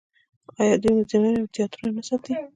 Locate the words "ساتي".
2.07-2.33